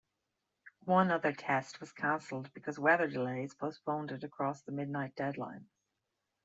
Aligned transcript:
One 0.85 1.11
other 1.11 1.31
test 1.31 1.79
was 1.79 1.91
cancelled 1.91 2.51
because 2.55 2.79
weather 2.79 3.05
delays 3.07 3.53
postponed 3.53 4.09
it 4.11 4.23
across 4.23 4.63
the 4.63 4.71
midnight 4.71 5.13
deadline. 5.15 5.67